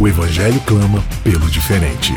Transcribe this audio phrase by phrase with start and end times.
[0.00, 2.12] o Evangelho clama pelo diferente.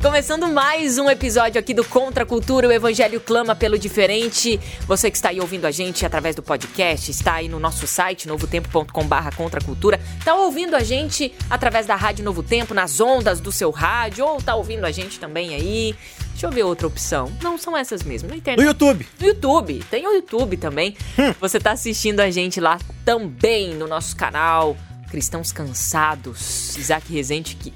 [0.00, 4.60] Começando mais um episódio aqui do Contra a Cultura, o Evangelho clama pelo diferente.
[4.86, 8.28] Você que está aí ouvindo a gente através do podcast, está aí no nosso site,
[8.28, 13.50] novotempo.com.br Contra Cultura, está ouvindo a gente através da Rádio Novo Tempo, nas ondas do
[13.50, 15.96] seu rádio, ou está ouvindo a gente também aí
[16.32, 17.30] Deixa eu ver outra opção.
[17.42, 18.28] Não, são essas mesmo.
[18.28, 18.60] Na internet.
[18.60, 19.06] No YouTube.
[19.20, 19.84] No YouTube.
[19.90, 20.96] Tem o YouTube também.
[21.18, 21.32] Hum.
[21.40, 24.76] Você tá assistindo a gente lá também no nosso canal.
[25.10, 26.76] Cristãos Cansados.
[26.76, 27.72] Isaac Rezende que.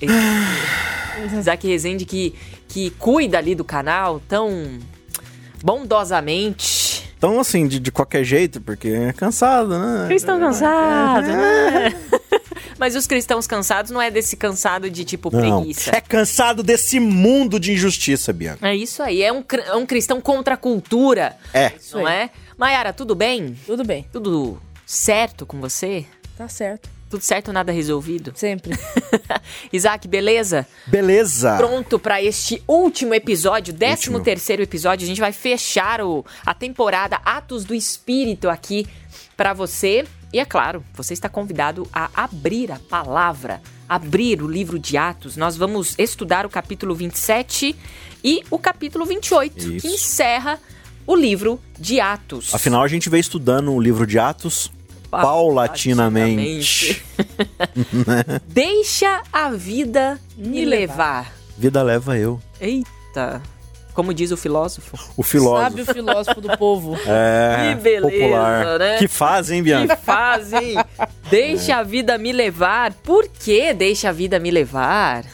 [1.38, 2.34] Isaac Rezende que,
[2.66, 4.78] que cuida ali do canal tão
[5.62, 7.14] bondosamente.
[7.18, 10.06] Tão assim, de, de qualquer jeito, porque é cansado, né?
[10.06, 11.94] Cristão cansado, né?
[12.78, 15.96] Mas os cristãos cansados não é desse cansado de tipo não, preguiça.
[15.96, 18.69] É cansado desse mundo de injustiça, Bianca.
[18.69, 19.22] É isso aí.
[19.22, 21.36] É um, é um cristão contra a cultura.
[21.52, 21.72] É.
[21.92, 22.30] Não é?
[22.56, 23.56] Mayara, tudo bem?
[23.66, 24.06] Tudo bem.
[24.12, 26.06] Tudo certo com você?
[26.36, 26.95] Tá certo.
[27.17, 28.33] Tudo certo, nada resolvido?
[28.34, 28.78] Sempre.
[29.72, 30.67] Isaac, beleza?
[30.86, 31.56] Beleza.
[31.56, 35.06] Pronto para este último episódio, 13 terceiro episódio.
[35.06, 38.87] A gente vai fechar o, a temporada Atos do Espírito aqui
[39.34, 40.05] para você.
[40.31, 45.39] E é claro, você está convidado a abrir a palavra, abrir o livro de Atos.
[45.39, 47.75] Nós vamos estudar o capítulo 27
[48.22, 49.89] e o capítulo 28, Isso.
[49.89, 50.61] que encerra
[51.06, 52.55] o livro de Atos.
[52.55, 54.70] Afinal, a gente veio estudando o livro de Atos
[55.22, 57.03] paulatinamente.
[57.05, 58.42] paulatinamente.
[58.47, 61.33] Deixa a vida me levar.
[61.56, 62.41] Vida leva eu.
[62.61, 63.43] Eita.
[63.94, 64.99] Como diz o filósofo.
[65.16, 65.62] O filósofo.
[65.62, 66.97] Sabe o filósofo do povo.
[67.09, 67.75] É.
[67.75, 68.78] Que beleza, popular.
[68.78, 68.99] né?
[68.99, 69.97] Que fazem, Bianca?
[69.97, 70.75] Que fazem.
[71.31, 71.75] Deixa é.
[71.76, 72.93] a vida me levar.
[72.93, 75.25] Por que deixa a vida me levar?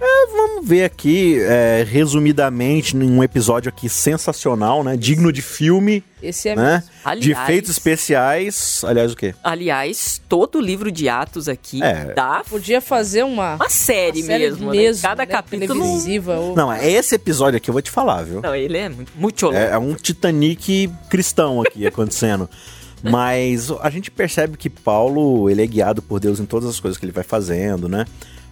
[0.00, 4.96] É, vamos ver aqui, é, resumidamente, num episódio aqui sensacional, né?
[4.96, 6.04] Digno de filme.
[6.22, 6.84] Esse é né?
[7.04, 8.82] Aliás, de efeitos especiais.
[8.84, 9.34] Aliás, o quê?
[9.42, 12.12] Aliás, todo o livro de Atos aqui é.
[12.14, 12.44] dá.
[12.48, 13.56] Podia fazer uma.
[13.56, 14.70] Uma série, uma série mesmo.
[14.70, 15.08] Mesmo né?
[15.08, 15.26] Cada né?
[15.26, 15.84] capítulo.
[16.28, 16.54] Ou...
[16.54, 18.40] Não, é esse episódio aqui eu vou te falar, viu?
[18.40, 22.48] Não, ele é muito é, é um Titanic cristão aqui acontecendo.
[23.02, 26.98] Mas a gente percebe que Paulo, ele é guiado por Deus em todas as coisas
[26.98, 28.04] que ele vai fazendo, né?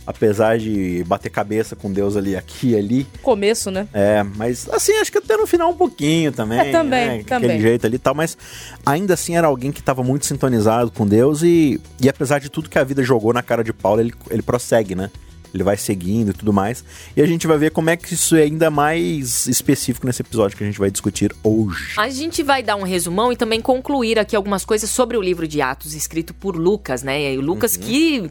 [0.07, 3.07] Apesar de bater cabeça com Deus ali, aqui e ali.
[3.23, 3.89] Começo, né?
[3.93, 6.61] É, mas assim, acho que até no final um pouquinho também.
[6.61, 7.25] É, também, né?
[7.25, 7.51] também.
[7.51, 8.39] Aquele jeito ali e tal, mas
[8.85, 12.71] ainda assim era alguém que estava muito sintonizado com Deus e, e apesar de tudo
[12.71, 15.11] que a vida jogou na cara de Paulo, ele, ele prossegue, né?
[15.53, 16.85] Ele vai seguindo e tudo mais.
[17.17, 20.57] E a gente vai ver como é que isso é ainda mais específico nesse episódio
[20.57, 21.95] que a gente vai discutir hoje.
[21.97, 25.49] A gente vai dar um resumão e também concluir aqui algumas coisas sobre o livro
[25.49, 27.33] de Atos escrito por Lucas, né?
[27.33, 27.83] E o Lucas uhum.
[27.83, 28.31] que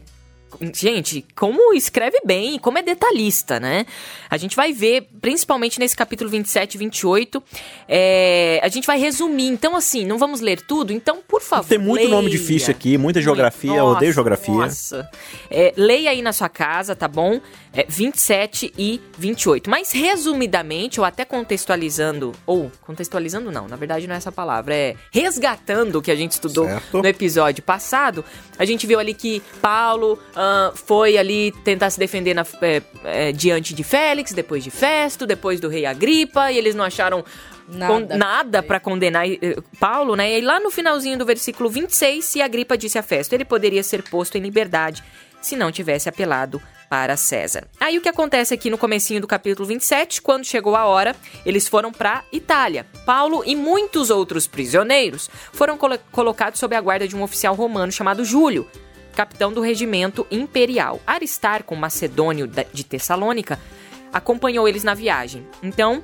[0.72, 3.86] gente, como escreve bem, como é detalhista, né?
[4.28, 7.42] A gente vai ver, principalmente nesse capítulo 27 e 28,
[7.88, 9.48] é, a gente vai resumir.
[9.48, 11.68] Então, assim, não vamos ler tudo, então, por favor.
[11.68, 12.10] Tem muito leia.
[12.10, 14.54] nome difícil aqui, muita geografia, nossa, eu odeio geografia.
[14.54, 15.08] Nossa.
[15.50, 17.40] É, leia aí na sua casa, tá bom?
[17.72, 19.68] É, 27 e 28.
[19.68, 24.96] Mas, resumidamente, ou até contextualizando, ou contextualizando não, na verdade não é essa palavra, é
[25.10, 27.02] resgatando o que a gente estudou certo.
[27.02, 28.24] no episódio passado,
[28.58, 30.18] a gente viu ali que Paulo uh,
[30.74, 35.60] foi ali tentar se defender na, é, é, diante de Félix, depois de Festo, depois
[35.60, 37.24] do rei Agripa, e eles não acharam
[37.68, 40.38] nada, nada para condenar uh, Paulo, né?
[40.38, 44.02] E lá no finalzinho do versículo 26, se Agripa disse a Festo, ele poderia ser
[44.02, 45.02] posto em liberdade
[45.40, 47.66] se não tivesse apelado para César.
[47.80, 51.68] Aí o que acontece aqui no comecinho do capítulo 27, quando chegou a hora, eles
[51.68, 52.86] foram para Itália.
[53.04, 57.90] Paulo e muitos outros prisioneiros foram colo colocados sob a guarda de um oficial romano
[57.90, 58.66] chamado Júlio,
[59.16, 61.00] capitão do regimento imperial.
[61.06, 63.58] Aristarco, macedônio de Tessalônica,
[64.12, 65.46] acompanhou eles na viagem.
[65.62, 66.02] Então,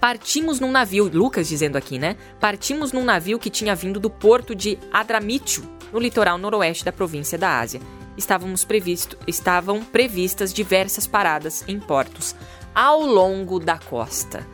[0.00, 2.16] partimos num navio, Lucas dizendo aqui, né?
[2.40, 5.62] Partimos num navio que tinha vindo do porto de Adramítio,
[5.92, 7.80] no litoral noroeste da província da Ásia.
[8.16, 12.34] Estávamos previsto, estavam previstas diversas paradas em portos
[12.74, 14.46] ao longo da costa.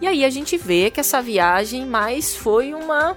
[0.00, 3.16] E aí a gente vê que essa viagem mais foi uma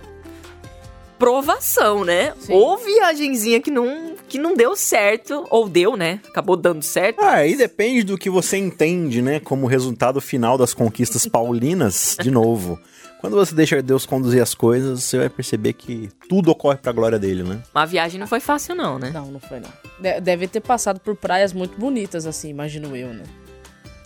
[1.17, 2.33] provação, né?
[2.39, 2.53] Sim.
[2.53, 6.19] Ou viagenzinha que não, que não deu certo, ou deu, né?
[6.27, 7.19] Acabou dando certo.
[7.21, 9.39] Ah, aí depende do que você entende, né?
[9.39, 12.79] Como resultado final das conquistas paulinas, de novo.
[13.19, 17.17] Quando você deixa Deus conduzir as coisas, você vai perceber que tudo ocorre pra glória
[17.17, 17.63] dele, né?
[17.73, 19.09] Uma viagem não foi fácil, não, né?
[19.11, 19.69] Não, não foi não.
[19.99, 23.23] De- deve ter passado por praias muito bonitas, assim, imagino eu, né?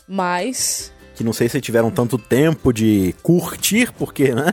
[0.07, 0.93] Mas.
[1.15, 4.45] Que não sei se tiveram tanto tempo de curtir, porque, né?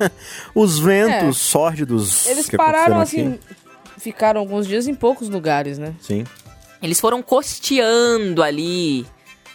[0.54, 1.40] Os ventos É.
[1.40, 3.38] sórdidos Eles que pararam assim.
[3.96, 5.94] Ficaram alguns dias em poucos lugares, né?
[6.00, 6.24] Sim.
[6.82, 9.04] Eles foram costeando ali,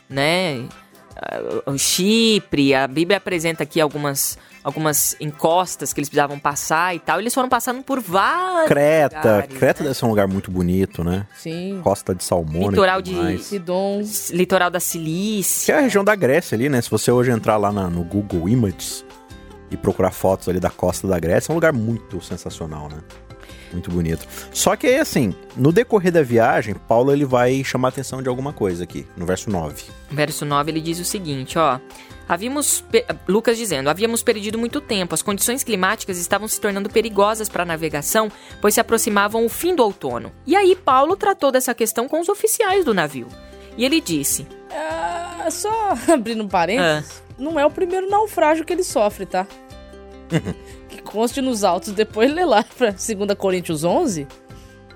[0.10, 0.66] né?
[1.66, 7.20] O Chipre, a Bíblia apresenta aqui algumas, algumas encostas que eles precisavam passar e tal.
[7.20, 9.18] Eles foram passando por vários Creta.
[9.18, 9.90] lugares, Creta né?
[9.90, 11.28] deve ser um lugar muito bonito, né?
[11.36, 11.80] Sim.
[11.84, 12.70] Costa de Salmone.
[12.70, 13.38] Litoral de-.
[13.40, 14.02] Sidon.
[14.32, 15.74] Litoral da Que Cilícia.
[15.74, 16.82] é a região da Grécia ali, né?
[16.82, 19.04] Se você hoje entrar lá na- no Google Images
[19.70, 22.98] e procurar fotos ali da costa da Grécia, é um lugar muito sensacional, né?
[23.72, 24.28] Muito bonito.
[24.54, 28.30] Só que aí, assim, no decorrer da viagem, Paulo ele vai chamar a atenção de
[28.30, 29.86] alguma coisa aqui, no verso 9.
[30.12, 31.80] Verso 9, ele diz o seguinte, ó.
[32.28, 32.84] Havíamos,
[33.28, 37.66] Lucas dizendo, havíamos perdido muito tempo, as condições climáticas estavam se tornando perigosas para a
[37.66, 38.32] navegação,
[38.62, 40.32] pois se aproximavam o fim do outono.
[40.46, 43.28] E aí Paulo tratou dessa questão com os oficiais do navio.
[43.78, 47.34] E ele disse, Ah, só abrindo um parênteses, Ah.
[47.38, 49.46] não é o primeiro naufrágio que ele sofre, tá?
[50.90, 54.28] que conste nos autos, depois lê lá pra 2 Coríntios 11.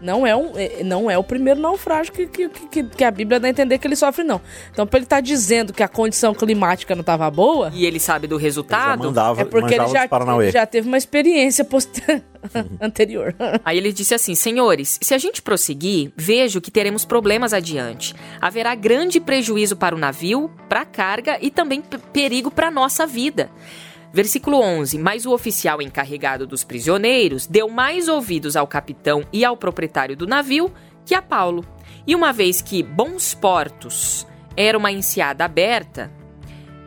[0.01, 3.39] Não é, um, é- não é o primeiro naufrágio que, que, que, que a Bíblia
[3.39, 4.41] dá a entender que ele sofre, não.
[4.71, 8.27] Então, pra ele estar dizendo que a condição climática não tava boa, e ele sabe
[8.27, 10.07] do Ele já resultado, mandava, é porque ele já,
[10.41, 12.23] ele já teve uma experiência poster...
[12.79, 13.35] anterior.
[13.63, 18.13] Aí ele disse assim: Senhores, se a gente prosseguir, vejo que teremos problemas adiante.
[18.39, 21.81] Haverá grande prejuízo para o navio, para a carga e também
[22.13, 23.49] perigo para a nossa vida.
[24.13, 29.57] Versículo 11: Mas o oficial encarregado dos prisioneiros deu mais ouvidos ao capitão e ao
[29.57, 30.71] proprietário do navio
[31.05, 31.65] que a Paulo.
[32.05, 34.25] E uma vez que Bons Portos
[34.55, 36.11] era uma enseada aberta,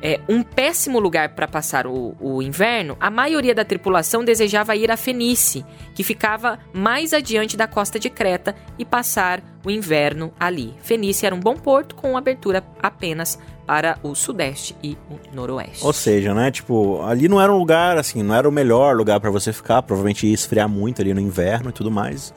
[0.02, 4.90] é, um péssimo lugar para passar o, o inverno, a maioria da tripulação desejava ir
[4.90, 5.64] a Fenice,
[5.94, 10.74] que ficava mais adiante da costa de Creta, e passar o inverno ali.
[10.82, 15.84] Fenice era um bom porto com abertura apenas para o sudeste e o noroeste.
[15.84, 16.50] Ou seja, né?
[16.50, 19.82] Tipo, ali não era um lugar, assim, não era o melhor lugar pra você ficar.
[19.82, 22.34] Provavelmente ia esfriar muito ali no inverno e tudo mais.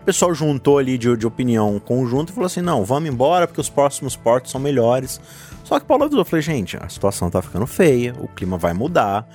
[0.00, 3.60] O pessoal juntou ali de, de opinião conjunto e falou assim: não, vamos embora porque
[3.60, 5.20] os próximos portos são melhores.
[5.66, 9.28] Só que Paulo avisou, falei, gente, a situação tá ficando feia, o clima vai mudar.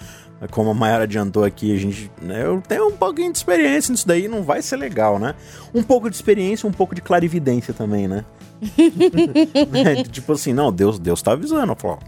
[0.49, 4.07] Como a Mayara adiantou aqui, a gente, né, eu tenho um pouquinho de experiência nisso
[4.07, 5.35] daí, não vai ser legal, né?
[5.71, 8.23] Um pouco de experiência, um pouco de clarividência também, né?
[9.69, 11.73] Né, tipo assim, não, Deus, Deus tá avisando.
[11.73, 11.99] Eu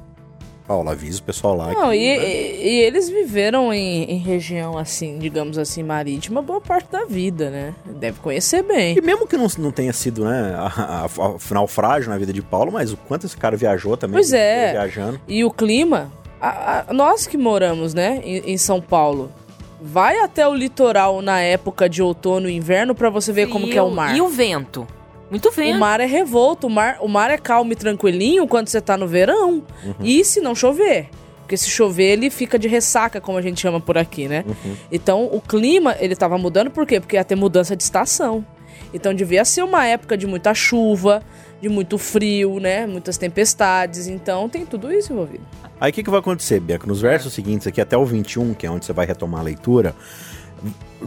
[0.67, 1.73] Paulo, avisa o pessoal lá.
[1.73, 2.25] Não, que, e, né?
[2.25, 7.49] e- e eles viveram em, em região assim, digamos assim, marítima, boa parte da vida,
[7.49, 7.73] né?
[7.85, 8.97] Deve conhecer bem.
[8.97, 12.41] E mesmo que não, não tenha sido, né, a, a, a naufrágio na vida de
[12.41, 14.13] Paulo, mas o quanto esse cara viajou também.
[14.15, 14.71] Pois é.
[14.71, 15.19] Viajando.
[15.27, 16.11] E o clima,
[16.41, 19.31] a- a- nós que moramos, né, em, em São Paulo,
[19.81, 23.77] vai até o litoral na época de outono e inverno pra você ver como que
[23.77, 24.15] é o mar.
[24.15, 24.87] E o vento?
[25.33, 25.79] Muito O vento.
[25.79, 29.07] mar é revolto, o mar, o mar é calmo e tranquilinho quando você tá no
[29.07, 29.63] verão.
[29.99, 31.09] E se não chover?
[31.39, 34.45] Porque se chover, ele fica de ressaca, como a gente chama por aqui, né?
[34.91, 36.99] Então, o clima, ele tava mudando por quê?
[36.99, 38.45] Porque ia ter mudança de estação.
[38.93, 41.23] Então, devia ser uma época de muita chuva,
[41.59, 42.85] de muito frio, né?
[42.85, 44.05] Muitas tempestades.
[44.05, 45.43] Então, tem tudo isso envolvido.
[45.81, 46.85] Aí o que, que vai acontecer, Bianca?
[46.85, 49.95] Nos versos seguintes aqui, até o 21, que é onde você vai retomar a leitura,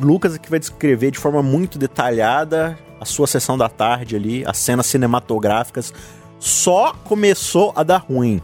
[0.00, 4.56] Lucas aqui vai descrever de forma muito detalhada a sua sessão da tarde ali, as
[4.58, 5.92] cenas cinematográficas.
[6.38, 8.42] Só começou a dar ruim.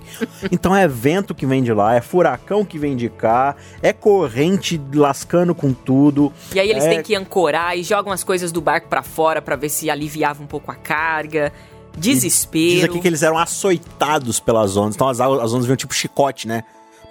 [0.50, 4.80] Então é vento que vem de lá, é furacão que vem de cá, é corrente
[4.94, 6.32] lascando com tudo.
[6.54, 6.88] E aí eles É.
[6.88, 10.42] têm que ancorar e jogam as coisas do barco pra fora pra ver se aliviava
[10.42, 11.52] um pouco a carga.
[11.96, 12.74] Desespero.
[12.76, 14.94] Diz aqui que eles eram açoitados pelas ondas.
[14.94, 16.64] Então as, as ondas vinham tipo chicote, né?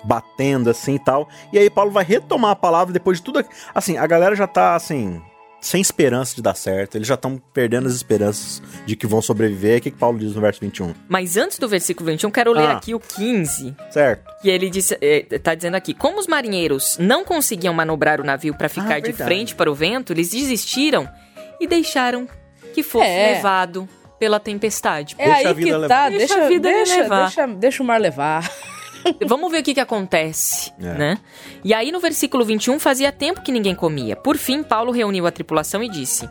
[0.03, 1.27] Batendo assim e tal.
[1.53, 3.39] E aí Paulo vai retomar a palavra depois de tudo.
[3.39, 5.21] aqui- Assim, a galera já tá assim.
[5.63, 6.95] Sem esperança de dar certo.
[6.97, 9.77] Eles já estão perdendo as esperanças de que vão sobreviver.
[9.77, 10.91] O que, que Paulo diz no verso 21?
[11.07, 12.77] Mas antes do versículo 21, quero ler Ah.
[12.77, 13.75] aqui o 15.
[13.91, 14.23] Certo.
[14.41, 18.55] Que ele disse, eh, tá dizendo aqui: Como os marinheiros não conseguiam manobrar o navio
[18.55, 19.23] pra ficar de verdade.
[19.23, 21.07] frente para o vento, eles desistiram
[21.59, 22.27] e deixaram
[22.73, 23.35] que fosse É.
[23.35, 25.13] levado pela tempestade.
[25.19, 25.87] É Deixa a aí vida que levar.
[25.87, 27.21] tá, Deixa deixa, a vida deixa, levar.
[27.25, 28.51] deixa, deixa o mar levar.
[29.25, 30.93] Vamos ver o que, que acontece, É.
[30.93, 31.17] né?
[31.63, 34.15] E aí no versículo 21 fazia tempo que ninguém comia.
[34.15, 36.27] Por fim, Paulo reuniu a tripulação e disse: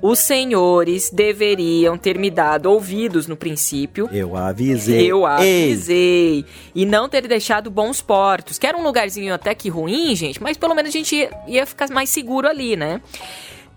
[0.00, 4.08] Os senhores deveriam ter me dado ouvidos no princípio.
[4.12, 5.10] Eu avisei.
[5.10, 6.44] Eu Ei, avisei.
[6.74, 8.58] E não ter deixado bons portos.
[8.58, 11.66] Que era um lugarzinho até que ruim, gente, mas pelo menos a gente ia, ia
[11.66, 13.00] ficar mais seguro ali, né?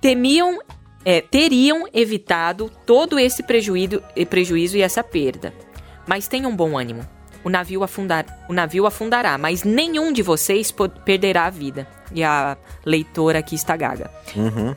[0.01, 0.59] Temiam,
[1.03, 5.53] é, teriam evitado todo esse prejuízo, prejuízo e essa perda.
[6.07, 7.01] Mas tenham bom ânimo,
[7.45, 10.73] o navio, afundar, o navio afundará, mas nenhum de vocês
[11.05, 11.87] perderá a vida.
[12.11, 14.09] E a leitora aqui está gaga.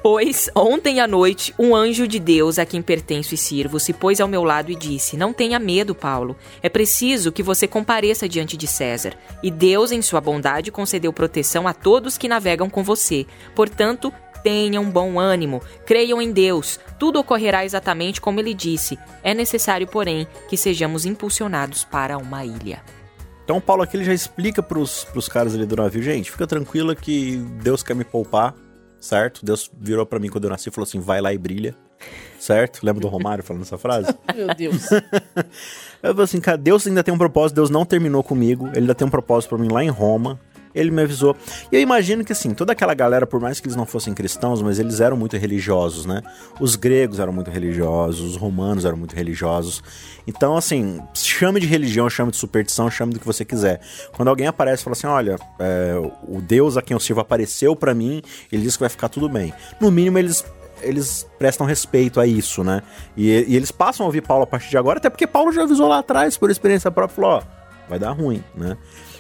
[0.03, 4.21] Pois ontem à noite um anjo de Deus a quem pertenço e sirvo se pôs
[4.21, 6.37] ao meu lado e disse: Não tenha medo, Paulo.
[6.63, 9.15] É preciso que você compareça diante de César.
[9.43, 13.27] E Deus, em sua bondade, concedeu proteção a todos que navegam com você.
[13.55, 16.79] Portanto, tenham bom ânimo, creiam em Deus.
[16.99, 18.99] Tudo ocorrerá exatamente como ele disse.
[19.23, 22.83] É necessário, porém, que sejamos impulsionados para uma ilha.
[23.49, 26.47] Então o Paulo aqui ele já explica pros, pros caras ali do navio, gente, fica
[26.47, 28.55] tranquila que Deus quer me poupar,
[29.01, 29.43] certo?
[29.43, 31.75] Deus virou pra mim quando eu nasci e falou assim, vai lá e brilha,
[32.39, 32.85] certo?
[32.85, 34.15] Lembra do Romário falando essa frase?
[34.37, 34.91] Meu Deus.
[36.03, 38.95] Eu falei assim, cara, Deus ainda tem um propósito, Deus não terminou comigo, ele ainda
[38.95, 40.39] tem um propósito pra mim lá em Roma.
[40.79, 41.37] Ele me avisou.
[41.73, 44.63] E eu imagino que assim, toda aquela galera, por mais que eles não fossem cristãos,
[44.63, 46.23] mas eles eram muito religiosos, né?
[46.61, 49.83] Os gregos eram muito religiosos, os romanos eram muito religiosos.
[50.27, 53.81] Então, assim, chame de religião, chame de superstição, chame do que você quiser.
[54.13, 55.95] Quando alguém aparece e fala assim: olha, é,
[56.27, 59.29] o Deus a quem eu sirvo apareceu pra mim, ele disse que vai ficar tudo
[59.29, 59.53] bem.
[59.81, 60.45] No mínimo, eles
[60.83, 62.83] eles prestam respeito a isso, né?
[63.17, 65.63] E, e eles passam a ouvir Paulo a partir de agora, até porque Paulo já
[65.63, 67.43] avisou lá atrás, por experiência própria, falou, ó,
[67.89, 68.77] vai dar ruim, né?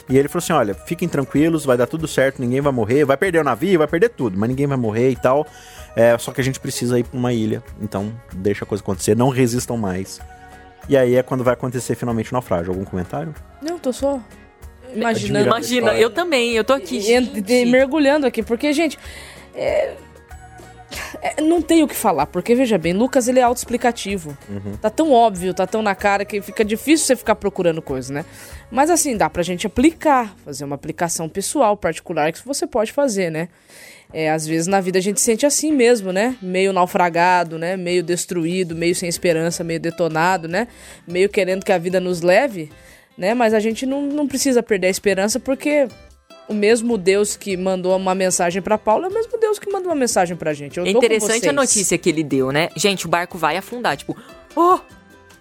[0.08, 3.16] E ele falou assim, olha, fiquem tranquilos, vai dar tudo certo, ninguém vai morrer, vai
[3.16, 5.46] perder o navio, vai perder tudo, mas ninguém vai morrer e tal.
[5.94, 9.16] É, só que a gente precisa ir pra uma ilha, então deixa a coisa acontecer,
[9.16, 10.20] não resistam mais.
[10.88, 12.72] E aí é quando vai acontecer finalmente o naufrágio.
[12.72, 13.34] Algum comentário?
[13.60, 14.18] Não, tô só
[14.94, 15.46] imaginando.
[15.46, 16.00] Imagina, história.
[16.00, 16.96] eu também, eu tô aqui.
[16.96, 17.52] E- gente.
[17.52, 18.98] e- mergulhando aqui, porque, gente,
[19.54, 19.94] é-
[21.22, 24.36] é, não tem o que falar, porque veja bem, Lucas ele é autoexplicativo.
[24.80, 28.24] Tá tão óbvio, tá tão na cara que fica difícil você ficar procurando coisa, né?
[28.70, 33.30] Mas assim, dá pra gente aplicar, fazer uma aplicação pessoal, particular, que você pode fazer,
[33.30, 33.48] né?
[34.12, 36.36] É, às vezes na vida a gente sente assim mesmo, né?
[36.40, 37.76] Meio naufragado, né?
[37.76, 40.68] Meio destruído, meio sem esperança, meio detonado, né?
[41.06, 42.70] Meio querendo que a vida nos leve,
[43.16, 43.34] né?
[43.34, 45.88] Mas a gente não, não precisa perder a esperança porque
[46.48, 49.90] o mesmo Deus que mandou uma mensagem pra Paulo é o mesmo Deus que mandou
[49.90, 50.78] uma mensagem pra gente.
[50.78, 51.54] Eu É interessante a vocês.
[51.54, 52.68] notícia que ele deu, né?
[52.76, 53.96] Gente, o barco vai afundar.
[53.96, 54.16] Tipo,
[54.56, 54.78] oh,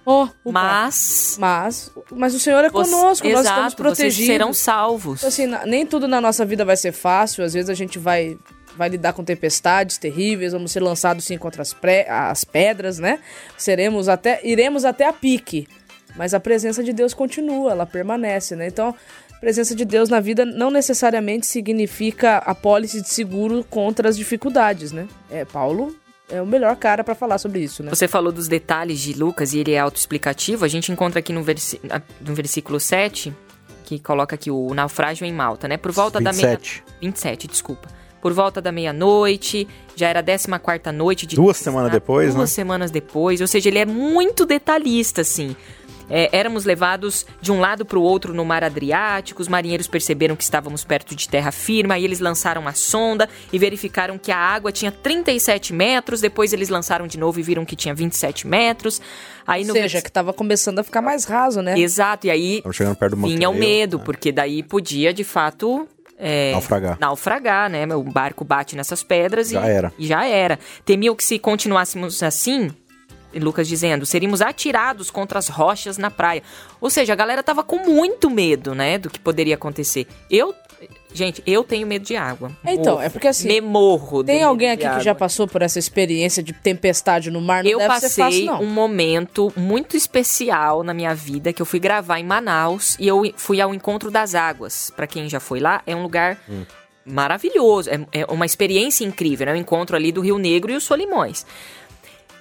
[0.10, 1.36] Ó, o mas.
[1.38, 4.26] Mas, mas o Senhor é você- conosco, nós estamos Exato, vocês protegidos.
[4.28, 5.20] serão salvos.
[5.20, 7.44] Então, assim, nem tudo na nossa vida vai ser fácil.
[7.44, 8.38] Às vezes a gente vai,
[8.78, 13.20] vai lidar com tempestades terríveis, vamos ser lançados sim contra as, pré- as pedras, né?
[13.58, 15.68] Seremos até, iremos até a pique.
[16.16, 18.66] Mas a presença de Deus continua, ela permanece, né?
[18.68, 18.96] Então,
[19.40, 24.92] presença de Deus na vida não necessariamente significa a pólice de seguro contra as dificuldades,
[24.92, 25.08] né?
[25.30, 25.96] É, Paulo
[26.30, 27.90] é o melhor cara pra falar sobre isso, né?
[27.90, 30.66] Você falou dos detalhes de Lucas e ele é autoexplicativo.
[30.66, 31.80] A gente encontra aqui no, versi
[32.20, 33.34] no versículo 7,
[33.86, 35.78] que coloca aqui o naufrágio em Malta, né?
[35.78, 36.58] Por volta da meia...
[36.58, 36.84] 27.
[37.02, 37.88] 27, desculpa.
[38.22, 42.54] Por volta da meia-noite, já era a 14 noite de Duas semanas depois, Duas né?
[42.54, 45.56] semanas depois, ou seja, ele é muito detalhista, assim.
[46.10, 50.36] É, éramos levados de um lado para o outro no mar Adriático, os marinheiros perceberam
[50.36, 54.38] que estávamos perto de terra firme, aí eles lançaram a sonda e verificaram que a
[54.38, 59.02] água tinha 37 metros, depois eles lançaram de novo e viram que tinha 27 metros.
[59.46, 61.78] Aí Ou no seja, que tava começando a ficar mais raso, né?
[61.80, 64.04] Exato, e aí Estamos chegando perto do vinha o medo, né?
[64.06, 65.88] porque daí podia, de fato...
[66.18, 66.98] é, Naufragar.
[67.00, 67.86] naufragar, né?
[67.96, 69.94] O barco bate nessas pedras Já e, era.
[70.00, 70.58] e já era.
[70.86, 72.70] Temiam que se continuássemos assim,
[73.36, 76.42] Lucas dizendo, seríamos atirados contra as rochas na praia.
[76.82, 80.08] Ou seja, a galera tava com muito medo, né, do que poderia acontecer.
[80.30, 80.54] Eu,
[81.14, 82.52] gente, eu tenho medo de água.
[82.66, 83.06] Então, Morro.
[83.06, 84.24] é porque assim, Me morro.
[84.24, 87.64] Tem alguém aqui que já passou por essa experiência de tempestade no mar?
[87.64, 88.62] Não Eu deve ser fácil, passei não.
[88.62, 93.22] um momento muito especial na minha vida que eu fui gravar em Manaus e eu
[93.36, 94.92] fui ao Encontro das Águas.
[94.96, 96.40] Pra quem já foi lá, é um lugar
[97.06, 99.54] maravilhoso, é, é uma experiência incrível, né?
[99.54, 101.46] O encontro ali do Rio Negro e os Solimões.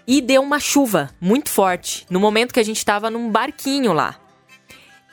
[0.07, 4.17] E deu uma chuva muito forte no momento que a gente tava num barquinho lá.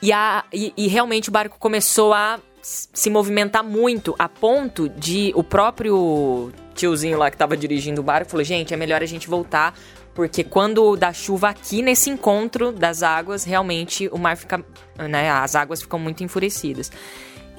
[0.00, 5.32] E, a, e, e realmente o barco começou a se movimentar muito, a ponto de
[5.34, 9.28] o próprio tiozinho lá que tava dirigindo o barco falou: gente, é melhor a gente
[9.28, 9.74] voltar,
[10.14, 14.64] porque quando dá chuva aqui nesse encontro das águas, realmente o mar fica.
[14.96, 16.90] Né, as águas ficam muito enfurecidas.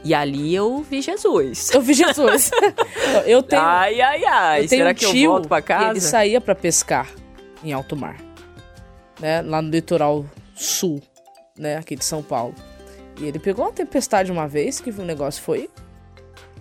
[0.04, 1.72] E ali eu vi Jesus.
[1.74, 2.52] Eu vi Jesus.
[3.26, 4.68] eu tenho, Ai, ai, ai.
[4.68, 5.90] Será um que eu tio volto pra casa?
[5.90, 7.08] ele saía pra pescar
[7.66, 8.18] em alto mar.
[9.20, 9.42] Né?
[9.42, 11.02] Lá no litoral sul,
[11.58, 11.78] né?
[11.78, 12.54] Aqui de São Paulo.
[13.20, 15.70] E ele pegou uma tempestade uma vez que o negócio foi...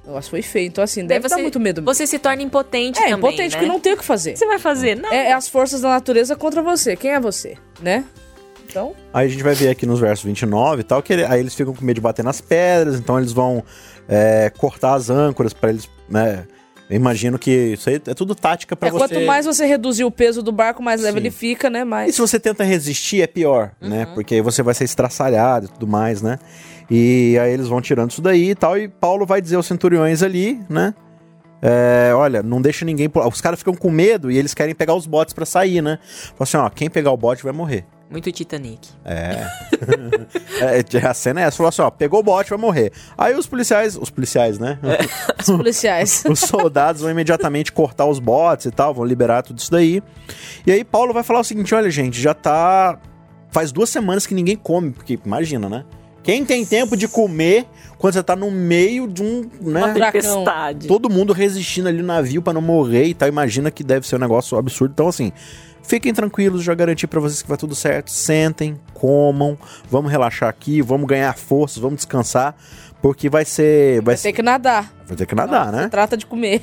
[0.04, 0.66] O negócio foi feio.
[0.66, 1.82] Então, assim, deve dar muito medo.
[1.82, 3.62] Você se torna impotente é, também, impotente né?
[3.62, 4.30] que não tem o que fazer.
[4.30, 4.96] O que você vai fazer?
[4.96, 5.10] Não.
[5.10, 6.94] É, é as forças da natureza contra você.
[6.94, 8.04] Quem é você, né?
[8.68, 11.38] Então, Aí a gente vai ver aqui nos versos 29 e tal, que ele- aí
[11.40, 13.62] eles ficam com medo de bater nas pedras, então eles vão
[14.08, 16.44] é, cortar as âncoras pra eles, né,
[16.94, 18.98] Eu imagino que isso aí é tudo tática pra É, você.
[19.08, 21.80] quanto mais você reduzir o peso do barco, mais leve ele fica, né?
[21.80, 22.14] E Mais...
[22.14, 24.06] se você tenta resistir, é pior, né?
[24.14, 26.38] Porque aí você vai ser estraçalhado e tudo mais, né?
[26.88, 28.78] E aí eles vão tirando isso daí e tal.
[28.78, 30.94] E Paulo vai dizer aos centuriões ali, né?
[31.60, 33.08] É, olha, não deixa ninguém.
[33.08, 33.26] pular.
[33.26, 35.98] Os caras ficam com medo e eles querem pegar os botes pra sair, né?
[36.04, 37.84] Fala assim, ó, quem pegar o bote vai morrer.
[38.10, 38.88] Muito Titanic.
[39.04, 39.46] É.
[40.60, 41.06] é.
[41.06, 41.56] A cena é essa.
[41.56, 42.92] Falou assim, ó, pegou o bote, vai morrer.
[43.16, 43.96] Aí os policiais.
[43.96, 44.78] Os policiais, né?
[45.38, 46.24] Os policiais.
[46.28, 50.02] Os soldados vão imediatamente cortar os botes e tal, vão liberar tudo isso daí.
[50.66, 52.98] E aí Paulo vai falar o seguinte: olha, gente, já tá.
[53.50, 55.84] Faz duas semanas que ninguém come, porque imagina, né?
[56.24, 57.66] Quem tem tempo de comer
[57.98, 59.48] quando você tá no meio de um.
[59.60, 60.20] Uma Né, furacão.
[60.20, 60.86] tempestade.
[60.88, 63.28] todo mundo resistindo ali no navio pra não morrer e tal.
[63.28, 64.92] Imagina que deve ser um negócio absurdo.
[64.92, 65.30] Então, assim,
[65.84, 68.10] fiquem tranquilos, já garanti pra vocês que vai tudo certo.
[68.10, 69.56] Sentem, comam,
[69.90, 72.56] vamos relaxar aqui, vamos ganhar forças, vamos descansar.
[73.04, 73.96] Porque vai ser.
[73.96, 74.90] Vai, Vai ser, ter que nadar.
[75.06, 75.88] vai ter que nadar, né?
[75.90, 76.62] trata de comer.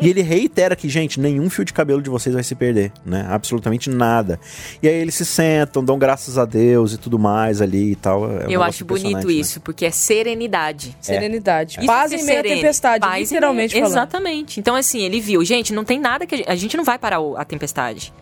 [0.00, 3.24] E ele reitera que, gente, nenhum fio de cabelo de vocês vai se perder, né?
[3.30, 4.40] Absolutamente nada.
[4.82, 8.24] E aí eles se sentam, dão graças a Deus e tudo mais ali e tal.
[8.40, 9.32] É um Eu acho bonito né?
[9.32, 10.96] isso, porque é serenidade.
[11.00, 11.78] Serenidade.
[11.78, 13.86] Isso Paz é em meio à tempestade, Paz literalmente meio-.
[13.86, 14.58] Exatamente.
[14.58, 16.98] Então, assim, ele viu, gente, não tem nada que a gente, a gente não vai
[16.98, 18.12] parar a tempestade.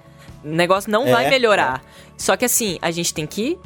[0.47, 1.83] O negócio não É, vai melhorar.
[2.17, 3.59] Só que, assim, a gente tem que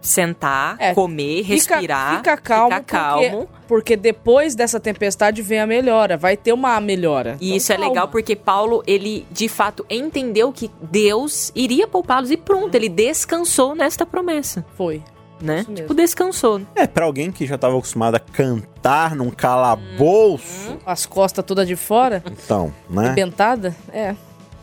[0.00, 3.30] sentar, É, comer, Fica- respirar, Fica, calmo, ficar calmo.
[3.46, 6.16] Porque, porque depois dessa tempestade vem a melhora.
[6.16, 7.36] Vai ter uma melhora.
[7.40, 7.88] E Então, isso é calma.
[7.90, 13.74] legal porque Paulo, ele de fato entendeu que Deus iria poupá-los e pronto, ele descansou
[13.74, 15.02] nesta promessa, Foi.
[15.42, 15.64] né?
[15.74, 16.60] Tipo, descansou.
[16.76, 21.74] É, pra alguém que já tava acostumado a cantar num calabouço, As costas todas de
[21.76, 23.06] fora, então, né?
[23.06, 23.74] arrebentada.
[23.92, 24.14] É.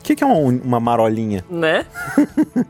[0.06, 1.44] O que, que é uma, uma marolinha?
[1.50, 1.84] né?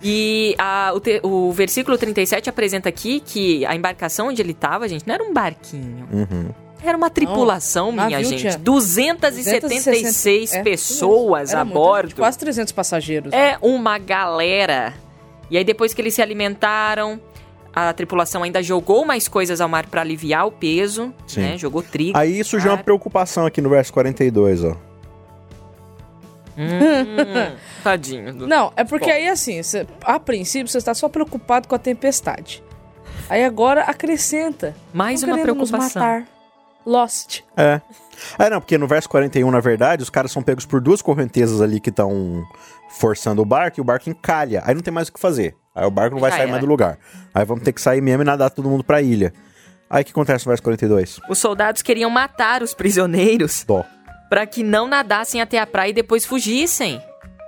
[0.01, 4.87] e a- o, te- o versículo 37 apresenta aqui que a embarcação onde ele estava,
[4.87, 6.07] gente, não era um barquinho.
[6.13, 6.49] Uhum.
[6.83, 8.41] Era uma tripulação, minha navio gente.
[8.41, 12.09] tinha 276 É, pessoas era a bordo.
[12.09, 13.33] gente, Quase 300 passageiros.
[13.33, 14.93] É uma galera.
[15.49, 17.19] E aí, depois que eles se alimentaram,
[17.73, 21.41] a tripulação ainda jogou mais coisas ao mar para aliviar o peso, Sim.
[21.41, 21.57] né?
[21.57, 22.17] Jogou trigo.
[22.17, 24.75] Aí surgiu uma preocupação aqui no verso 42, ó.
[26.57, 28.33] Hum, tadinho.
[28.33, 29.11] do- Não, é porque Bom.
[29.11, 32.63] aí assim, cê- a princípio você está só preocupado com a tempestade.
[33.29, 34.75] Aí agora acrescenta.
[34.93, 35.79] Mais "Tão uma preocupação.
[36.01, 36.25] matar.
[36.85, 37.41] Lost.
[37.57, 37.81] É.
[38.37, 41.59] É, não, porque no verso 41, na verdade, os caras são pegos por duas correntezas
[41.59, 42.43] ali que estão
[42.89, 44.61] forçando o barco e o barco encalha.
[44.65, 45.55] Aí não tem mais o que fazer.
[45.73, 46.51] Aí o barco não vai Já sair era.
[46.51, 46.99] mais do lugar.
[47.33, 49.33] Aí vamos ter que sair mesmo e nadar todo mundo pra ilha.
[49.89, 51.19] Aí o que acontece no verso 42?
[51.27, 53.83] Os soldados queriam matar os prisioneiros Dó.
[54.29, 57.01] Para que não nadassem até a praia e depois fugissem.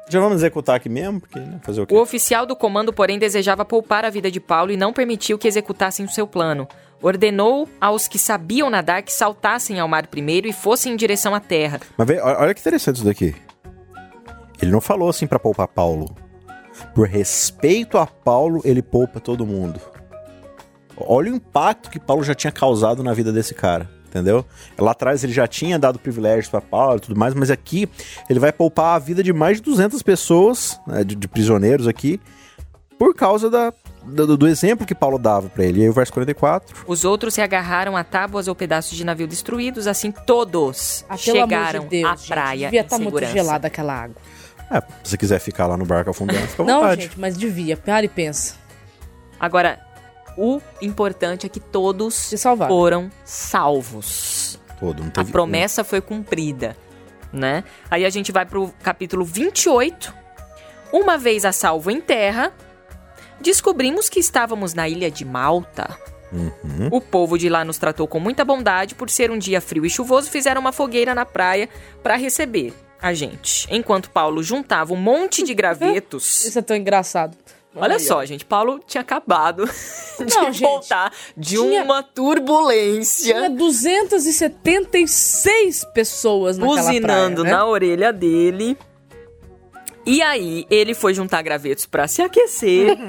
[0.09, 1.19] Já vamos executar aqui mesmo?
[1.19, 1.93] Porque, né, fazer o quê?
[1.93, 5.47] O oficial do comando, porém, desejava poupar a vida de Paulo e não permitiu que
[5.47, 6.67] executassem o seu plano.
[7.01, 11.39] Ordenou aos que sabiam nadar que saltassem ao mar primeiro e fossem em direção à
[11.39, 11.81] terra.
[11.97, 13.35] Mas vê, olha que interessante isso daqui.
[14.61, 16.15] Ele não falou assim pra poupar Paulo.
[16.95, 19.79] Por respeito a Paulo, ele poupa todo mundo.
[20.95, 24.46] Olha o impacto que Paulo já tinha causado na vida desse cara, entendeu?
[24.78, 27.88] Lá atrás ele já tinha dado privilégios pra Paulo e tudo mais, mas aqui
[28.30, 32.20] ele vai poupar a vida de mais de 200 pessoas, né, de, de prisioneiros aqui,
[32.98, 33.72] por causa da,
[34.04, 35.80] do, do exemplo que Paulo dava pra ele.
[35.80, 36.84] E aí o verso 44.
[36.88, 41.82] Os outros se agarraram a tábuas ou pedaços de navio destruídos, assim todos Ah, chegaram
[41.82, 43.34] de Deus, à gente, praia Devia estar muito segurança.
[43.34, 44.15] gelada aquela água.
[44.72, 47.04] É, se você quiser ficar lá no barco afundando, fica à Não, vontade.
[47.04, 47.78] gente, mas devia.
[47.78, 48.56] Para e pensa.
[49.39, 49.80] Agora,
[50.38, 52.34] o importante é que todos
[52.67, 54.60] foram salvos.
[54.80, 55.32] Todo, não A teve um.
[55.32, 56.78] promessa foi cumprida,
[57.34, 57.63] né?
[57.89, 60.13] Aí a gente vai pro capítulo 28.
[60.93, 62.54] Uma vez a salvo em terra,
[63.41, 65.97] descobrimos que estávamos na ilha de Malta.
[66.32, 66.89] Uhum.
[66.91, 69.89] O povo de lá nos tratou com muita bondade, por ser um dia frio e
[69.89, 71.69] chuvoso, fizeram uma fogueira na praia
[72.04, 73.67] para receber a gente.
[73.71, 76.45] Enquanto Paulo juntava um monte de gravetos.
[76.45, 77.38] Isso é tão engraçado.
[77.79, 79.65] Olha Aí, só, gente, Paulo tinha acabado
[80.25, 83.33] de Não, gente, voltar de tinha- uma turbulência.
[83.35, 87.51] Tinha 276 pessoas naquela buzinando praia, né?
[87.51, 88.77] na orelha dele.
[90.05, 92.97] E aí, ele foi juntar gravetos pra se aquecer.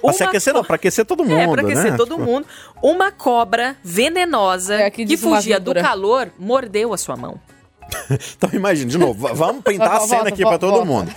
[0.00, 1.36] Pra se aquecer, não, pra aquecer todo mundo.
[1.38, 1.96] É, pra aquecer né?
[1.96, 2.46] todo mundo.
[2.80, 7.38] Uma cobra venenosa É, que uma fugia do calor mordeu a sua mão.
[8.36, 10.86] Então imagina, de novo, va- vamos printar a cena volta, aqui pra volta, todo volta.
[10.86, 11.14] mundo.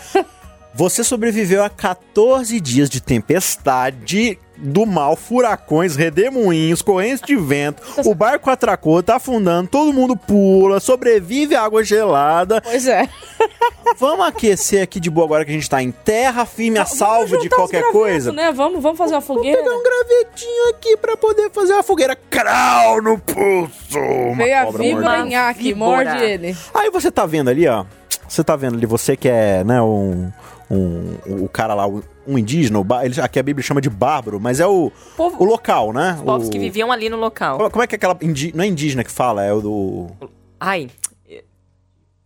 [0.76, 8.14] Você sobreviveu a 14 dias de tempestade do mal, furacões, redemoinhos, correntes de vento, o
[8.14, 12.62] barco atracou, tá afundando, todo mundo pula, sobrevive à água gelada.
[12.62, 13.08] Pois é.
[13.98, 17.38] Vamos aquecer aqui de boa agora que a gente tá em terra firme, a salvo
[17.38, 18.32] de qualquer gravetos, coisa.
[18.34, 18.52] Né?
[18.52, 19.58] Vamos, vamos fazer uma Vou fogueira.
[19.62, 22.18] pegar um gravetinho aqui pra poder fazer uma fogueira.
[22.30, 24.00] Crau no pulso!
[24.00, 25.76] Uma Veio a víbora Víbora.
[25.76, 26.58] morde ele.
[26.74, 27.86] Aí você tá vendo ali, ó.
[28.28, 30.32] Você tá vendo ali, você que é, né, um.
[30.70, 34.66] Um o cara lá, um indígena, ele, aqui a Bíblia chama de bárbaro, mas é
[34.68, 36.18] o, Povo- o local, né?
[36.26, 37.58] Povos o, que viviam ali no local.
[37.58, 38.18] Como como é que é aquela.
[38.22, 40.08] indi- não é indígena que fala, é o do.
[40.60, 40.90] Ai.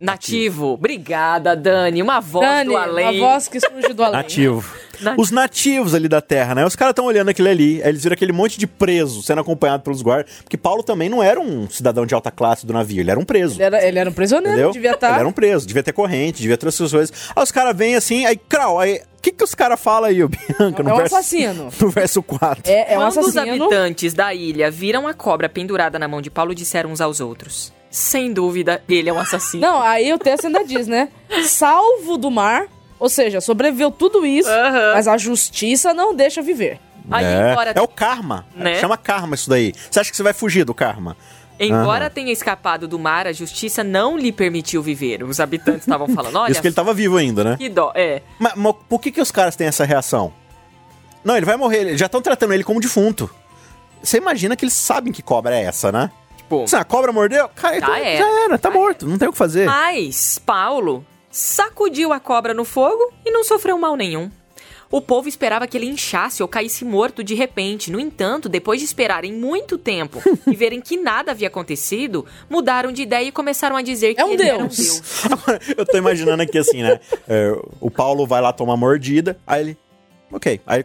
[0.00, 0.68] Nativo.
[0.68, 2.02] Obrigada, Dani.
[2.02, 3.22] Uma voz Dani, do além.
[3.22, 4.16] a voz que surge do além.
[4.16, 4.64] Nativo.
[5.00, 5.20] Nativo.
[5.20, 6.64] Os nativos ali da terra, né?
[6.64, 9.82] Os caras estão olhando aquilo ali, aí eles viram aquele monte de preso sendo acompanhado
[9.82, 10.30] pelos guardas.
[10.42, 13.24] Porque Paulo também não era um cidadão de alta classe do navio, ele era um
[13.24, 13.56] preso.
[13.56, 14.72] Ele era, ele era um prisioneiro, Entendeu?
[14.72, 14.96] devia tá.
[14.96, 15.08] estar.
[15.10, 17.30] Ele era um preso, devia ter corrente, devia ter essas coisas.
[17.34, 19.02] Aí os caras vêm assim, aí, crau, aí.
[19.18, 20.82] O que, que os caras falam aí, Bianca?
[20.82, 21.70] É um assassino.
[21.78, 22.62] No verso 4.
[22.70, 23.64] É, é um Quando os assassino.
[23.64, 27.70] habitantes da ilha viram a cobra pendurada na mão de Paulo, disseram uns aos outros:
[27.90, 29.62] Sem dúvida, ele é um assassino.
[29.62, 31.08] Não, aí o texto ainda diz, né?
[31.44, 32.66] Salvo do mar,
[32.98, 34.50] ou seja, sobreviveu tudo isso,
[34.94, 36.78] mas a justiça não deixa viver.
[37.10, 38.46] Aí, é, embora, é o karma.
[38.54, 38.76] Né?
[38.76, 39.72] Chama karma isso daí.
[39.90, 41.16] Você acha que você vai fugir do karma?
[41.60, 42.14] embora Aham.
[42.14, 45.22] tenha escapado do mar, a justiça não lhe permitiu viver.
[45.22, 47.56] Os habitantes estavam falando: Olha, Isso que ele tava vivo ainda, né?
[47.58, 47.92] que dó.
[47.94, 48.22] É.
[48.38, 50.32] Mas, mas por que, que os caras têm essa reação?
[51.22, 53.28] Não, ele vai morrer, eles já estão tratando ele como defunto.
[54.02, 56.10] Você imagina que eles sabem que cobra é essa, né?
[56.50, 58.18] Tipo, Se a cobra mordeu, cara, então era.
[58.18, 59.66] já era, tá morto, não tem o que fazer.
[59.66, 64.28] Mas Paulo sacudiu a cobra no fogo e não sofreu mal nenhum.
[64.90, 67.92] O povo esperava que ele inchasse ou caísse morto de repente.
[67.92, 73.02] No entanto, depois de esperarem muito tempo e verem que nada havia acontecido, mudaram de
[73.02, 74.76] ideia e começaram a dizer que É um ele era um deus.
[74.76, 75.26] deus.
[75.30, 76.98] Agora, eu tô imaginando aqui assim, né?
[77.28, 79.78] É, o Paulo vai lá tomar mordida, aí ele.
[80.32, 80.60] Ok.
[80.66, 80.84] Aí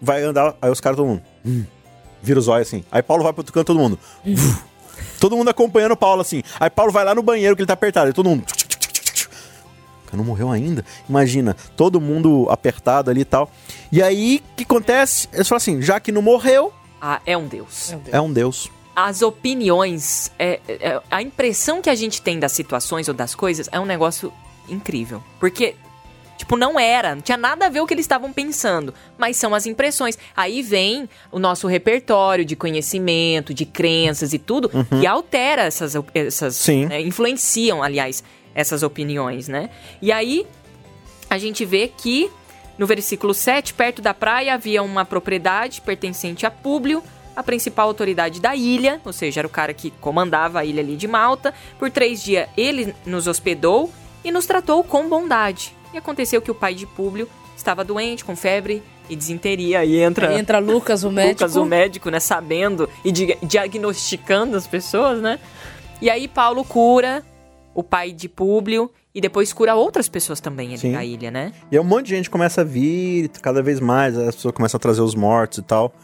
[0.00, 1.22] vai andar, aí os caras todo mundo.
[1.44, 1.64] hum,
[2.22, 2.82] vira os olhos assim.
[2.90, 3.98] Aí Paulo vai pro outro canto, todo mundo.
[5.20, 6.42] Todo mundo acompanhando o Paulo assim.
[6.58, 8.06] Aí Paulo vai lá no banheiro que ele tá apertado.
[8.08, 8.44] Aí todo mundo.
[10.06, 10.84] Cara, não morreu ainda?
[11.08, 13.50] Imagina, todo mundo apertado ali e tal.
[13.90, 15.28] E aí, o que acontece?
[15.32, 17.90] Eles falam assim: já que não morreu, Ah, é um deus.
[17.90, 18.14] Meu Deus.
[18.14, 18.70] é um Deus.
[18.96, 23.68] As opiniões, é, é- a impressão que a gente tem das situações ou das coisas
[23.72, 24.32] é um negócio
[24.68, 25.22] incrível.
[25.40, 25.74] Porque,
[26.44, 29.54] tipo, não era, não tinha nada a ver o que eles estavam pensando, mas são
[29.54, 30.18] as impressões.
[30.36, 36.54] Aí vem o nosso repertório de conhecimento, de crenças e tudo, que altera essas, essas
[36.54, 36.86] Sim.
[36.86, 38.22] né, influenciam, aliás,
[38.54, 39.70] essas opiniões, né?
[40.00, 40.46] E aí
[41.28, 42.30] a gente vê que
[42.76, 47.02] no versículo 7, perto da praia havia uma propriedade pertencente a Públio,
[47.34, 50.96] a principal autoridade da ilha, ou seja, era o cara que comandava a ilha ali
[50.96, 51.54] de Malta.
[51.78, 53.90] Por três dias ele nos hospedou
[54.24, 55.74] e nos tratou com bondade.
[55.94, 59.78] E aconteceu que o pai de Públio estava doente, com febre e desinteria.
[59.78, 61.44] Aí entra, Aí entra Lucas, o médico.
[61.44, 65.38] Lucas, o médico, né, sabendo e di- diagnosticando as pessoas, né?
[66.02, 67.22] E aí Paulo cura
[67.72, 70.90] o pai de Públio e depois cura outras pessoas também ali Sim.
[70.92, 71.52] na ilha, né?
[71.70, 74.76] E aí um monte de gente começa a vir, cada vez mais, as pessoas começam
[74.78, 75.94] a trazer os mortos e tal.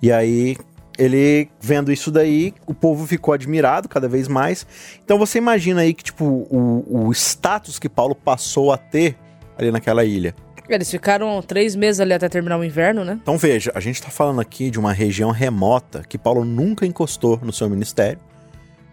[0.00, 0.56] E aí,
[0.96, 4.64] ele vendo isso daí, o povo ficou admirado cada vez mais.
[5.04, 9.16] Então você imagina aí que, tipo, o, o status que Paulo passou a ter
[9.58, 10.34] ali naquela ilha.
[10.68, 13.18] Eles ficaram três meses ali até terminar o inverno, né?
[13.22, 17.38] Então veja, a gente tá falando aqui de uma região remota que Paulo nunca encostou
[17.42, 18.18] no seu ministério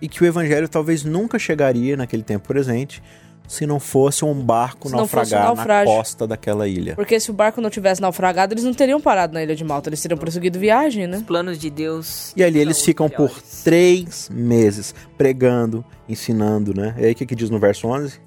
[0.01, 3.01] e que o evangelho talvez nunca chegaria naquele tempo presente
[3.47, 6.95] se não fosse um barco Se um naufragar na costa daquela ilha.
[6.95, 9.89] Porque se o barco não tivesse naufragado, eles não teriam parado na ilha de Malta.
[9.89, 11.17] Eles teriam prosseguido viagem, né?
[11.17, 12.31] Os planos de Deus.
[12.35, 13.29] E ali eles ficam por
[13.63, 16.95] três meses pregando, ensinando, né?
[16.97, 18.21] E aí o que, que diz no verso 11?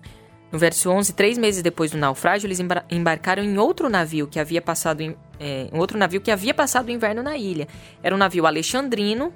[0.55, 4.63] No verso 11, três meses depois do naufrágio, eles embarcaram em outro navio que havia
[4.63, 7.67] passado em, é, em outro navio que havia passado o inverno na ilha.
[8.01, 9.33] Era um navio alexandrino,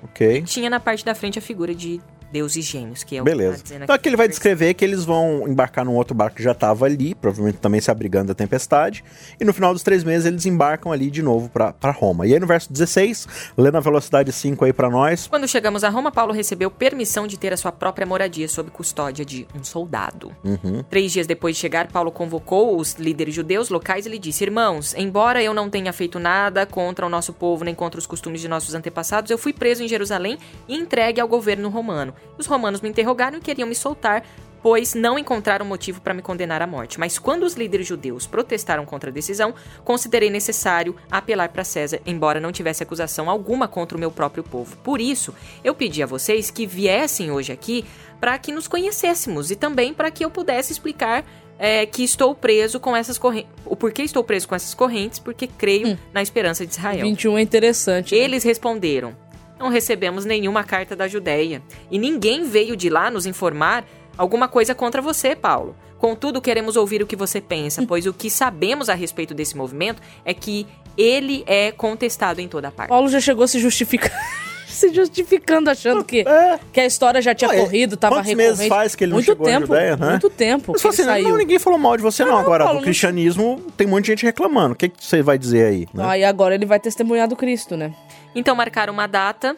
[0.00, 0.42] Ok.
[0.42, 2.00] tinha na parte da frente a figura de
[2.30, 3.52] deuses gêmeos, que é o Beleza.
[3.52, 6.36] que tá dizendo Então aqui ele vai descrever que eles vão embarcar num outro barco
[6.36, 9.04] que já estava ali, provavelmente também se abrigando da tempestade.
[9.38, 12.26] E no final dos três meses eles embarcam ali de novo para Roma.
[12.26, 15.26] E aí no verso 16, lê na velocidade 5 aí para nós.
[15.26, 19.24] Quando chegamos a Roma, Paulo recebeu permissão de ter a sua própria moradia sob custódia
[19.24, 20.34] de um soldado.
[20.44, 20.82] Uhum.
[20.88, 24.94] Três dias depois de chegar, Paulo convocou os líderes judeus locais e lhe disse: Irmãos,
[24.96, 28.48] embora eu não tenha feito nada contra o nosso povo nem contra os costumes de
[28.48, 30.38] nossos antepassados, eu fui preso em Jerusalém
[30.68, 32.14] e entregue ao governo romano.
[32.38, 34.24] Os romanos me interrogaram e queriam me soltar
[34.62, 37.00] pois não encontraram motivo para me condenar à morte.
[37.00, 39.54] Mas quando os líderes judeus protestaram contra a decisão,
[39.84, 44.76] considerei necessário apelar para César, embora não tivesse acusação alguma contra o meu próprio povo.
[44.78, 47.84] Por isso, eu pedi a vocês que viessem hoje aqui
[48.20, 51.24] para que nos conhecêssemos e também para que eu pudesse explicar
[51.58, 53.50] é, que estou preso com essas correntes.
[53.64, 55.18] O porquê estou preso com essas correntes?
[55.18, 55.96] Porque creio Hum.
[56.12, 57.02] na esperança de Israel.
[57.02, 58.14] 21 é interessante.
[58.14, 58.20] né?
[58.22, 59.14] Eles responderam:
[59.60, 63.84] Não recebemos nenhuma carta da Judéia, e ninguém veio de lá nos informar
[64.16, 65.76] alguma coisa contra você, Paulo.
[65.98, 70.00] Contudo, queremos ouvir o que você pensa, pois o que sabemos a respeito desse movimento
[70.24, 72.88] é que ele é contestado em toda parte.
[72.88, 74.14] Paulo já chegou se justificando.
[74.66, 76.58] se justificando, achando que, É.
[76.72, 78.50] que a história já tinha Ué, corrido, tava quantos recorrente.
[78.58, 80.10] meses faz que ele não muito chegou na tempo, Judéia, né?
[80.12, 80.72] Muito tempo.
[80.72, 81.28] Mas que assim, ele saiu.
[81.28, 82.32] não, ninguém falou mal de você, não.
[82.32, 84.72] não, Agora, Paulo, do não- cristianismo, tem um monte de gente reclamando.
[84.72, 85.86] O que, que você vai dizer aí?
[85.92, 86.02] né?
[86.06, 87.92] Aí agora ele vai testemunhar do Cristo, né?
[88.34, 89.56] Então marcaram uma data,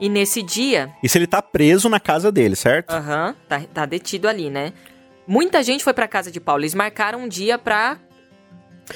[0.00, 2.90] e nesse dia, E se ele tá preso na casa dele, certo?
[2.92, 4.72] aham, tá, tá detido ali, né?
[5.26, 6.62] Muita gente foi pra casa de Paulo.
[6.62, 7.96] Eles marcaram um dia pra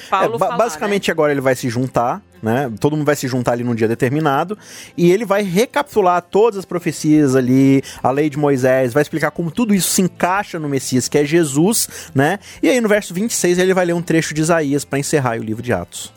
[0.09, 2.71] Paulo É, ba- falar, basicamente agora ele vai se juntar, né?
[2.79, 4.57] Todo mundo vai se juntar ali num dia determinado
[4.95, 9.51] e ele vai recapitular todas as profecias ali, a lei de Moisés, vai explicar como
[9.51, 12.39] tudo isso se encaixa no Messias, que é Jesus, né?
[12.63, 15.43] E aí no verso 26 ele vai ler um trecho de Isaías para encerrar o
[15.43, 16.13] livro de Atos.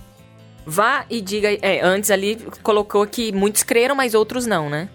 [0.66, 1.48] Vá e diga.
[1.60, 4.88] É, antes ali colocou que muitos creram, mas outros não, né?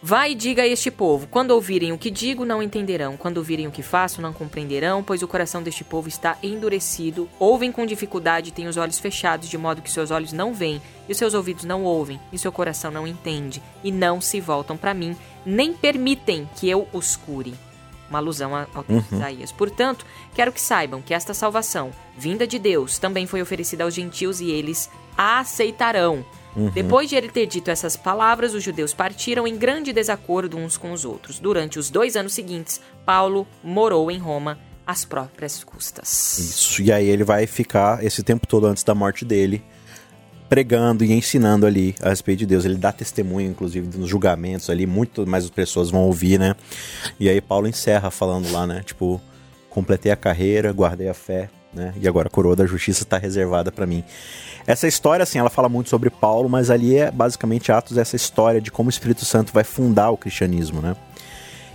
[0.00, 3.16] Vá e diga a este povo: quando ouvirem o que digo, não entenderão.
[3.16, 7.28] Quando ouvirem o que faço, não compreenderão, pois o coração deste povo está endurecido.
[7.38, 10.80] Ouvem com dificuldade e têm os olhos fechados, de modo que seus olhos não veem,
[11.08, 14.76] e os seus ouvidos não ouvem, e seu coração não entende, e não se voltam
[14.76, 17.54] para mim, nem permitem que eu os cure.
[18.08, 19.52] Uma alusão ao texto de Isaías.
[19.52, 24.40] Portanto, quero que saibam que esta salvação, vinda de Deus, também foi oferecida aos gentios
[24.40, 26.24] e eles a aceitarão.
[26.72, 30.92] Depois de ele ter dito essas palavras, os judeus partiram em grande desacordo uns com
[30.92, 31.38] os outros.
[31.38, 36.38] Durante os dois anos seguintes, Paulo morou em Roma às próprias custas.
[36.38, 36.82] Isso.
[36.82, 39.62] E aí ele vai ficar esse tempo todo antes da morte dele
[40.48, 42.64] pregando e ensinando ali a respeito de Deus.
[42.64, 46.56] Ele dá testemunho, inclusive, nos julgamentos ali, muito mais pessoas vão ouvir, né?
[47.20, 48.82] E aí Paulo encerra falando lá, né?
[48.84, 49.20] Tipo,
[49.68, 51.92] completei a carreira, guardei a fé, né?
[52.00, 54.04] E agora a coroa da justiça está reservada para mim.
[54.66, 58.60] Essa história, assim, ela fala muito sobre Paulo, mas ali é basicamente Atos essa história
[58.60, 60.96] de como o Espírito Santo vai fundar o cristianismo, né?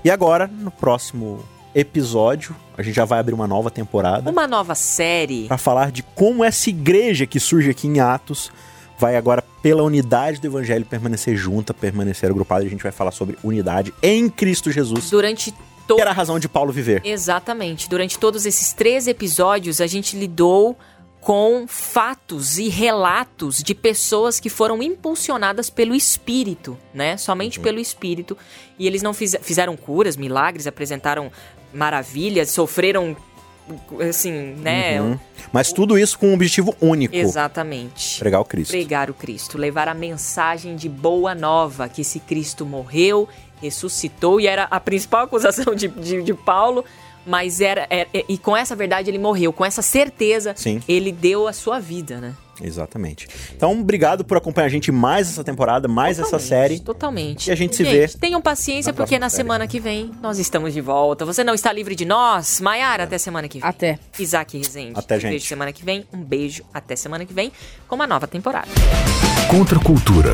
[0.03, 4.75] E agora, no próximo episódio, a gente já vai abrir uma nova temporada Uma nova
[4.75, 5.47] série.
[5.47, 8.51] para falar de como essa igreja que surge aqui em Atos
[8.99, 12.63] vai agora pela unidade do evangelho permanecer junta, permanecer agrupada.
[12.63, 15.53] E a gente vai falar sobre unidade em Cristo Jesus, Durante
[15.87, 15.99] todo.
[15.99, 17.01] era a razão de Paulo viver.
[17.05, 17.89] Exatamente.
[17.89, 20.77] Durante todos esses três episódios, a gente lidou
[21.21, 27.15] com fatos e relatos de pessoas que foram impulsionadas pelo Espírito, né?
[27.15, 28.37] Somente pelo Espírito.
[28.77, 31.31] E eles não fiz- fizeram curas, milagres, apresentaram
[31.73, 33.15] maravilhas, sofreram,
[34.09, 35.01] assim, né?
[35.01, 35.19] Uhum.
[35.51, 38.19] Mas tudo isso com um objetivo único: Exatamente.
[38.19, 38.71] pregar o Cristo.
[38.71, 43.29] Pregar o Cristo, levar a mensagem de boa nova, que esse Cristo morreu,
[43.63, 46.83] ressuscitou, e era a principal acusação de, de, de Paulo,
[47.25, 50.81] mas era, é- é- E com essa verdade ele morreu, com essa certeza, Sim.
[50.87, 52.33] ele deu a sua vida, né?
[52.61, 53.27] Exatamente.
[53.55, 56.79] Então, obrigado por acompanhar a gente mais essa temporada, mais essa Totalmente, série.
[56.79, 57.47] Totalmente.
[57.47, 59.37] E a gente se vê Tenham paciência, na porque na série.
[59.43, 61.25] semana que vem nós estamos de volta.
[61.25, 62.61] Você não está livre de nós?
[62.61, 63.67] Maiara, até semana que vem.
[63.67, 63.97] Até.
[64.19, 64.93] Isaac Rezende.
[64.95, 65.29] Até, Um gente.
[65.31, 66.05] beijo semana que vem.
[66.13, 67.51] Um beijo até semana que vem
[67.87, 68.67] com uma nova temporada.
[69.49, 70.33] Contra a cultura.